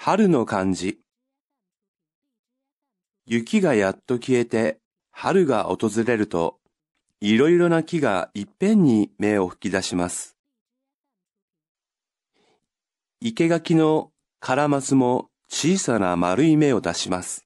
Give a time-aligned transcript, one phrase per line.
[0.00, 1.00] 春の漢字。
[3.26, 4.78] 雪がやっと消えて
[5.10, 6.60] 春が訪れると、
[7.20, 10.36] いろいろな木がいっぺんに芽を吹き出します。
[13.20, 17.44] 生垣のカラマツも小さな丸い芽を出します。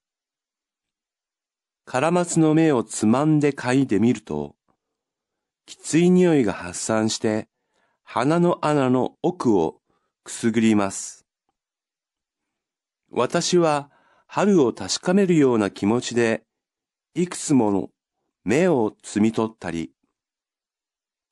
[1.86, 4.56] カラマツの芽をつまんで嗅いでみると、
[5.64, 7.48] きつい匂いが発散して、
[8.02, 9.80] 鼻の穴の奥を
[10.22, 11.21] くすぐります。
[13.14, 13.90] 私は
[14.26, 16.44] 春を確かめるような気持ちで、
[17.14, 17.90] いくつもの
[18.44, 19.92] 芽を摘み取ったり、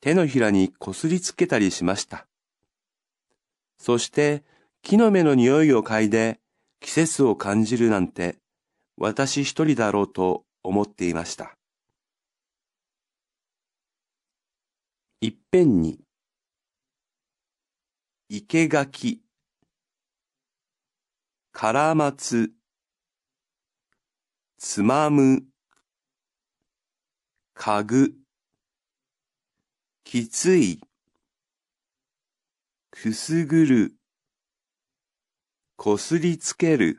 [0.02, 2.26] 手のひらにこすりつけたりしました。
[3.78, 4.44] そして
[4.82, 6.38] 木の芽の匂いを嗅いで
[6.80, 8.36] 季節を感じるなんて
[8.98, 11.56] 私一人だろうと思っていました。
[15.22, 16.00] いっぺんに、
[18.28, 19.22] 生垣、
[21.60, 22.52] からまつ、
[24.56, 25.42] つまむ、
[27.52, 28.14] かぐ、
[30.02, 30.80] きつい、
[32.90, 33.92] くすぐる、
[35.76, 36.98] こすりつける。